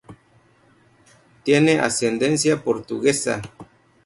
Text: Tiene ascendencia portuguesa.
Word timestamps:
Tiene 1.43 1.77
ascendencia 1.79 2.57
portuguesa. 2.63 3.39